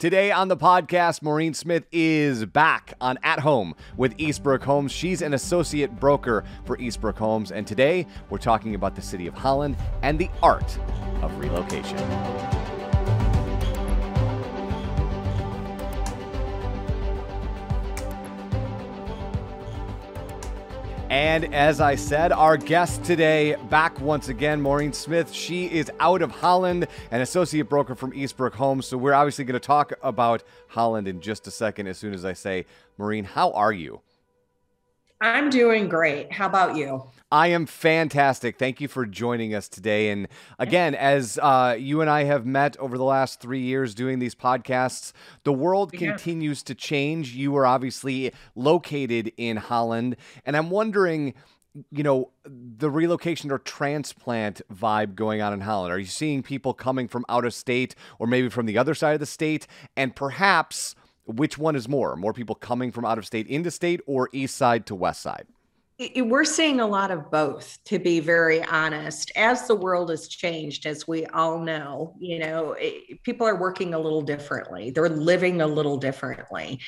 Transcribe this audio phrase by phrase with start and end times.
[0.00, 4.90] Today on the podcast, Maureen Smith is back on At Home with Eastbrook Homes.
[4.92, 9.34] She's an associate broker for Eastbrook Homes, and today we're talking about the city of
[9.34, 10.78] Holland and the art
[11.20, 11.98] of relocation.
[21.10, 25.32] And as I said, our guest today, back once again, Maureen Smith.
[25.32, 28.86] She is out of Holland, an associate broker from Eastbrook Homes.
[28.86, 32.24] So we're obviously going to talk about Holland in just a second as soon as
[32.24, 32.64] I say,
[32.96, 34.02] Maureen, how are you?
[35.20, 36.32] I'm doing great.
[36.32, 37.04] How about you?
[37.30, 38.58] I am fantastic.
[38.58, 40.10] Thank you for joining us today.
[40.10, 40.26] And
[40.58, 44.34] again, as uh, you and I have met over the last three years doing these
[44.34, 45.12] podcasts,
[45.44, 46.08] the world yeah.
[46.08, 47.34] continues to change.
[47.34, 50.16] You are obviously located in Holland.
[50.46, 51.34] And I'm wondering,
[51.92, 55.92] you know, the relocation or transplant vibe going on in Holland.
[55.92, 59.12] Are you seeing people coming from out of state or maybe from the other side
[59.12, 59.66] of the state?
[59.98, 60.94] And perhaps
[61.26, 62.16] which one is more?
[62.16, 65.46] More people coming from out of state into state or east side to west side?
[66.16, 69.30] We're seeing a lot of both, to be very honest.
[69.36, 72.74] As the world has changed, as we all know, you know,
[73.22, 74.90] people are working a little differently.
[74.90, 76.80] They're living a little differently.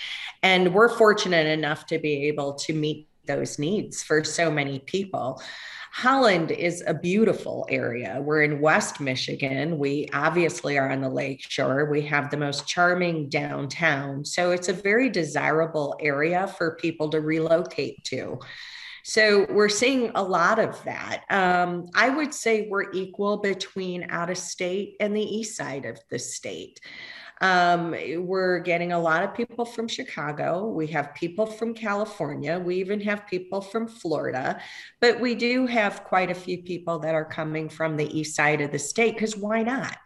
[0.42, 5.42] And we're fortunate enough to be able to meet those needs for so many people.
[5.94, 8.18] Holland is a beautiful area.
[8.22, 9.78] We're in West Michigan.
[9.78, 11.90] We obviously are on the lake shore.
[11.90, 14.24] We have the most charming downtown.
[14.24, 18.40] So it's a very desirable area for people to relocate to.
[19.04, 21.24] So we're seeing a lot of that.
[21.28, 25.98] Um, I would say we're equal between out of state and the east side of
[26.08, 26.80] the state.
[27.42, 30.68] Um, we're getting a lot of people from Chicago.
[30.68, 32.58] We have people from California.
[32.58, 34.60] We even have people from Florida.
[35.00, 38.60] But we do have quite a few people that are coming from the east side
[38.60, 39.98] of the state because why not?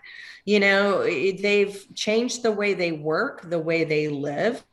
[0.47, 4.65] You know, they've changed the way they work, the way they live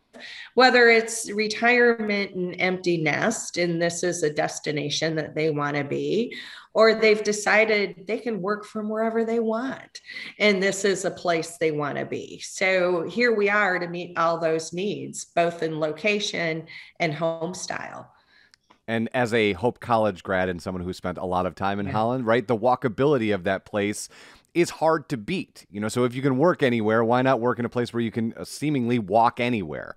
[0.54, 5.84] whether it's retirement and empty nest, and this is a destination that they want to
[5.84, 6.36] be,
[6.74, 10.00] or they've decided they can work from wherever they want,
[10.40, 12.40] and this is a place they want to be.
[12.40, 16.66] So here we are to meet all those needs, both in location
[17.00, 18.12] and home style.
[18.88, 21.86] And as a Hope College grad and someone who spent a lot of time in
[21.86, 21.94] yeah.
[21.94, 24.10] Holland, right, the walkability of that place
[24.54, 25.66] is hard to beat.
[25.70, 28.02] You know, so if you can work anywhere, why not work in a place where
[28.02, 29.96] you can uh, seemingly walk anywhere?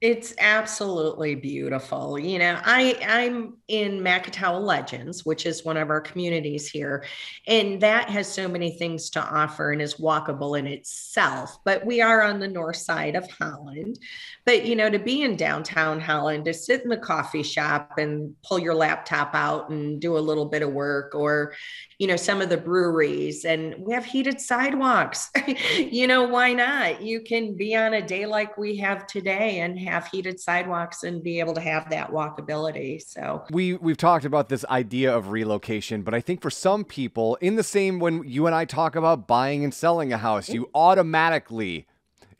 [0.00, 2.20] It's absolutely beautiful.
[2.20, 7.04] You know, I I'm in Macatawa Legends, which is one of our communities here,
[7.48, 11.58] and that has so many things to offer and is walkable in itself.
[11.64, 13.98] But we are on the north side of Holland.
[14.46, 18.36] But you know, to be in downtown Holland, to sit in the coffee shop and
[18.44, 21.54] pull your laptop out and do a little bit of work, or
[21.98, 25.28] you know, some of the breweries, and we have heated sidewalks.
[25.76, 27.02] you know, why not?
[27.02, 31.22] You can be on a day like we have today and have heated sidewalks and
[31.22, 33.02] be able to have that walkability.
[33.02, 37.36] So we we've talked about this idea of relocation, but I think for some people,
[37.36, 40.70] in the same when you and I talk about buying and selling a house, you
[40.74, 41.86] automatically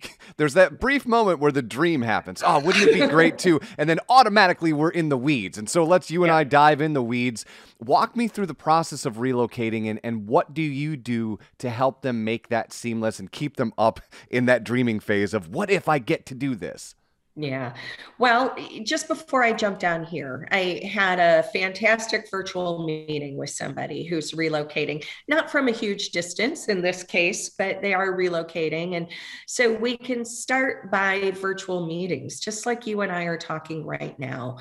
[0.36, 2.42] there's that brief moment where the dream happens.
[2.44, 3.60] Oh, wouldn't it be great too?
[3.76, 5.59] And then automatically we're in the weeds.
[5.59, 6.36] And so let's you and yeah.
[6.36, 7.44] I dive in the weeds.
[7.80, 12.03] Walk me through the process of relocating and, and what do you do to help
[12.03, 15.88] them make that seamless and keep them up in that dreaming phase of what if
[15.88, 16.94] I get to do this?
[17.41, 17.75] Yeah.
[18.19, 24.04] Well, just before I jumped on here, I had a fantastic virtual meeting with somebody
[24.04, 28.97] who's relocating, not from a huge distance in this case, but they are relocating.
[28.97, 29.06] And
[29.47, 34.19] so we can start by virtual meetings, just like you and I are talking right
[34.19, 34.56] now.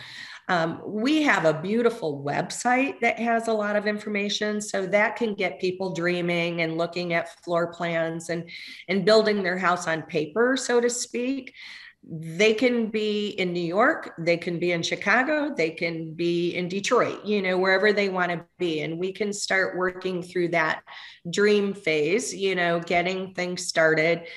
[0.48, 5.34] Um, we have a beautiful website that has a lot of information, so that can
[5.34, 8.48] get people dreaming and looking at floor plans and,
[8.88, 11.56] and building their house on paper, so to speak
[12.04, 16.70] they can be in New York, they can be in Chicago, they can be in
[16.70, 18.82] Detroit, you know, wherever they want to be.
[18.82, 20.84] And we can start working through that
[21.30, 24.28] dream phase, you know, getting things started,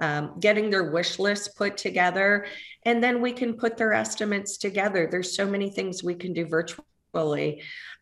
[0.00, 2.46] um, getting their wish list put together,
[2.84, 5.06] and then we can put their estimates together.
[5.08, 6.86] There's so many things we can do virtually.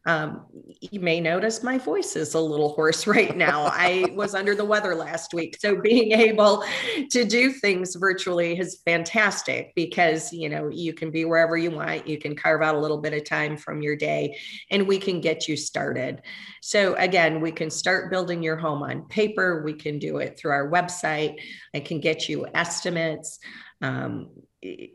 [0.06, 0.46] Um,
[0.80, 3.64] you may notice my voice is a little hoarse right now.
[3.66, 5.58] I was under the weather last week.
[5.60, 6.64] So being able
[7.10, 12.08] to do things virtually is fantastic because, you know, you can be wherever you want.
[12.08, 14.38] You can carve out a little bit of time from your day
[14.70, 16.22] and we can get you started.
[16.62, 19.62] So again, we can start building your home on paper.
[19.62, 21.36] We can do it through our website.
[21.74, 23.38] I can get you estimates.
[23.80, 24.30] Um,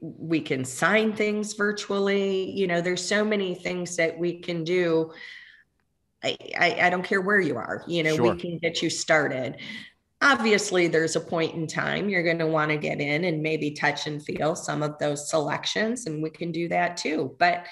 [0.01, 5.09] we can sign things virtually you know there's so many things that we can do
[6.21, 8.33] I, I, I don't care where you are you know sure.
[8.33, 9.57] we can get you started
[10.23, 13.71] Obviously, there's a point in time you're going to want to get in and maybe
[13.71, 17.35] touch and feel some of those selections, and we can do that too.
[17.39, 17.65] But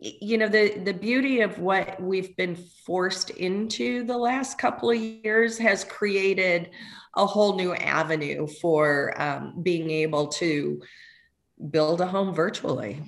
[0.00, 4.96] you know the the beauty of what we've been forced into the last couple of
[4.96, 6.70] years has created
[7.16, 10.80] a whole new avenue for um, being able to
[11.70, 13.02] build a home virtually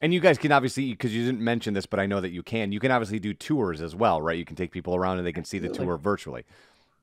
[0.00, 2.42] and you guys can obviously, because you didn't mention this, but I know that you
[2.42, 2.70] can.
[2.70, 4.38] You can obviously do tours as well, right?
[4.38, 5.68] You can take people around and they can Absolutely.
[5.68, 6.44] see the tour virtually.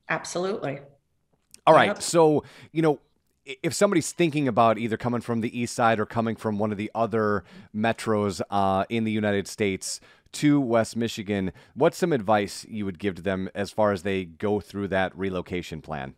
[0.08, 0.80] Absolutely.
[1.66, 2.00] All right.
[2.02, 3.00] So, you know,
[3.46, 6.78] if somebody's thinking about either coming from the east side or coming from one of
[6.78, 7.44] the other
[7.74, 10.00] metros uh, in the United States
[10.32, 14.24] to West Michigan, what's some advice you would give to them as far as they
[14.24, 16.14] go through that relocation plan?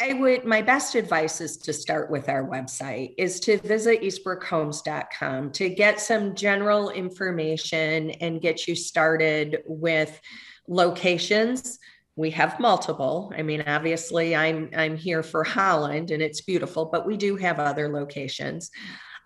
[0.00, 5.52] I would my best advice is to start with our website is to visit eastbrookhomes.com
[5.52, 10.20] to get some general information and get you started with
[10.66, 11.78] locations
[12.18, 17.06] we have multiple i mean obviously i'm i'm here for holland and it's beautiful but
[17.06, 18.70] we do have other locations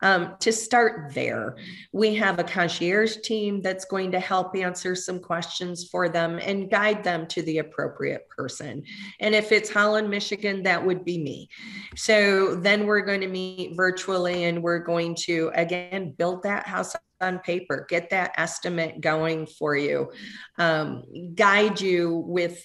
[0.03, 1.57] um, to start there.
[1.93, 6.69] We have a concierge team that's going to help answer some questions for them and
[6.69, 8.83] guide them to the appropriate person.
[9.21, 11.49] And if it's Holland, Michigan, that would be me.
[11.97, 16.97] So then we're going to meet virtually and we're going to, again, build that house
[17.23, 20.11] on paper, get that estimate going for you,
[20.59, 21.05] um,
[21.35, 22.65] guide you with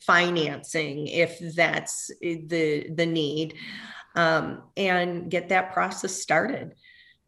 [0.00, 3.54] financing if that's the the need
[4.16, 6.74] um, and get that process started.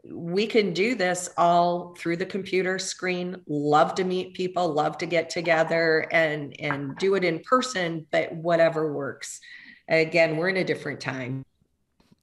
[0.04, 3.36] We can do this all through the computer screen.
[3.46, 8.34] Love to meet people, love to get together and and do it in person, but
[8.34, 9.40] whatever works.
[9.88, 11.44] Again, we're in a different time.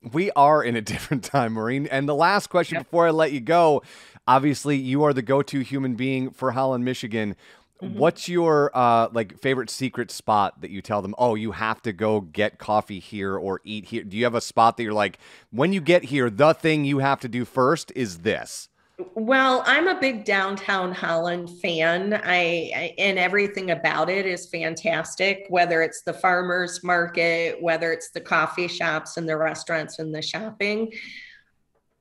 [0.01, 1.87] We are in a different time, Maureen.
[1.87, 2.85] And the last question yep.
[2.85, 3.83] before I let you go
[4.29, 7.35] obviously, you are the go to human being for Holland, Michigan.
[7.81, 7.97] Mm-hmm.
[7.97, 11.15] What's your uh, like favorite secret spot that you tell them?
[11.17, 14.03] Oh, you have to go get coffee here or eat here.
[14.03, 15.17] Do you have a spot that you're like,
[15.49, 18.69] when you get here, the thing you have to do first is this?
[19.15, 22.13] Well, I'm a big downtown Holland fan.
[22.13, 25.45] I, I, and everything about it is fantastic.
[25.47, 30.21] Whether it's the farmers market, whether it's the coffee shops and the restaurants and the
[30.21, 30.91] shopping,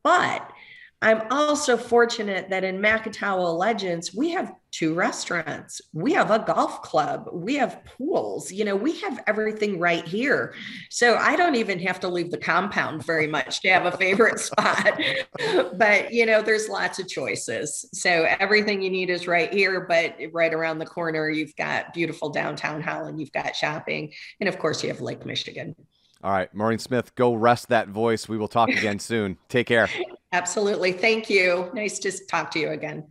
[0.03, 0.51] but
[1.01, 6.83] I'm also fortunate that in Macatawa Legends, we have two restaurants, we have a golf
[6.83, 10.55] club, we have pools, you know, we have everything right here.
[10.91, 14.41] So I don't even have to leave the compound very much to have a favorite
[14.41, 15.01] spot.
[15.75, 17.89] but, you know, there's lots of choices.
[17.93, 22.31] So everything you need is right here, but right around the corner, you've got beautiful
[22.31, 25.77] downtown Holland, you've got shopping, and of course, you have Lake Michigan.
[26.25, 28.29] All right, Maureen Smith, go rest that voice.
[28.29, 29.39] We will talk again soon.
[29.49, 29.89] Take care.
[30.33, 30.93] Absolutely.
[30.93, 31.71] Thank you.
[31.75, 33.07] Nice to talk to you again.